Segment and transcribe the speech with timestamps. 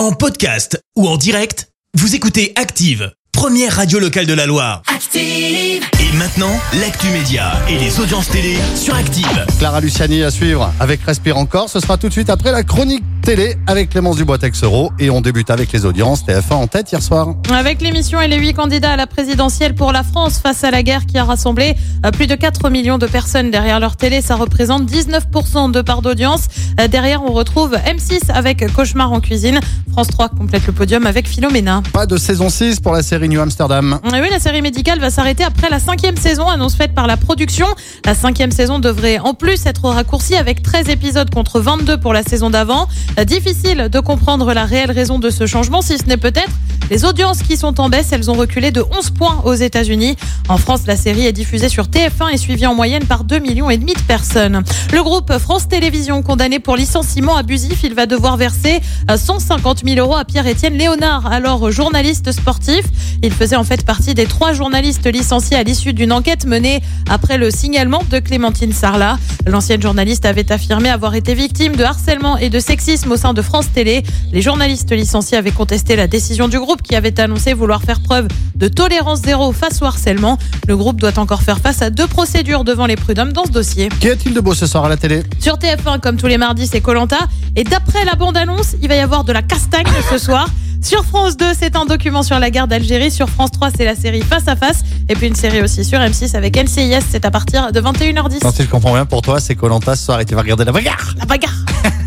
[0.00, 4.80] En podcast ou en direct, vous écoutez Active, première radio locale de la Loire.
[4.86, 5.84] Active.
[6.00, 9.44] Et maintenant, l'actu média et les audiences télé sur Active.
[9.58, 11.68] Clara Luciani à suivre avec Respire encore.
[11.68, 14.92] Ce sera tout de suite après la chronique télé avec Clémence Dubois-Texero.
[14.98, 16.24] Et on débute avec les audiences.
[16.24, 17.34] TF1 en tête hier soir.
[17.52, 20.82] Avec l'émission et les huit candidats à la présidentielle pour la France face à la
[20.82, 24.36] guerre qui a rassemblé euh, plus de 4 millions de personnes derrière leur télé, ça
[24.36, 26.42] représente 19% de part d'audience.
[26.80, 29.60] Euh, Derrière, on retrouve M6 avec Cauchemar en cuisine.
[29.92, 31.82] France 3 complète le podium avec Philomena.
[31.92, 33.98] Pas de saison 6 pour la série New Amsterdam.
[34.04, 37.16] Et oui, la série médicale va s'arrêter après la cinquième saison, annonce faite par la
[37.16, 37.66] production.
[38.04, 42.22] La cinquième saison devrait en plus être raccourcie avec 13 épisodes contre 22 pour la
[42.22, 42.88] saison d'avant.
[43.18, 46.50] Euh, Difficile de comprendre la réelle raison de ce changement, si ce n'est peut-être
[46.90, 48.10] les audiences qui sont en baisse.
[48.10, 50.16] Elles ont reculé de 11 points aux États-Unis.
[50.48, 53.68] En France, la série est diffusée sur TF1 et suivie en moyenne par 2 millions
[53.68, 54.62] de personnes.
[54.92, 58.80] Le groupe France Télévisions, condamné pour licenciement abusif, il va devoir verser
[59.10, 62.82] euh, 150 000 euros à Pierre-Étienne Léonard, alors journaliste sportif.
[63.22, 67.38] Il faisait en fait partie des trois journalistes licenciés à l'issue d'une enquête menée après
[67.38, 69.18] le signalement de Clémentine Sarlat.
[69.46, 73.42] L'ancienne journaliste avait affirmé avoir été victime de harcèlement et de sexisme au sein de
[73.42, 74.02] France Télé.
[74.32, 78.28] Les journalistes licenciés avaient contesté la décision du groupe qui avait annoncé vouloir faire preuve
[78.56, 80.38] de tolérance zéro face au harcèlement.
[80.68, 83.88] Le groupe doit encore faire face à deux procédures devant les prud'hommes dans ce dossier.
[84.00, 86.66] Qu'y a-t-il de beau ce soir à la télé Sur TF1, comme tous les mardis,
[86.66, 87.18] c'est Colanta.
[87.56, 90.48] Et d'après la bande-annonce, il va y avoir de la castagne ce soir.
[90.82, 93.10] Sur France 2, c'est un document sur la guerre d'Algérie.
[93.10, 94.82] Sur France 3, c'est la série Face à Face.
[95.08, 97.04] Et puis une série aussi sur M6 avec NCIS.
[97.10, 98.42] C'est à partir de 21h10.
[98.42, 100.64] Non, si je comprends bien, pour toi, c'est Colanta ce soir et tu vas regarder
[100.64, 101.14] la bagarre.
[101.18, 101.64] La bagarre.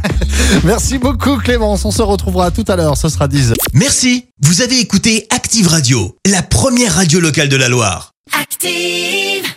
[0.64, 1.83] Merci beaucoup Clémence.
[1.83, 2.97] On se retrouvera tout à l'heure.
[2.97, 3.53] Ce sera 10.
[3.73, 8.14] Merci, vous avez écouté Active Radio, la première radio locale de la Loire.
[8.31, 9.53] Active.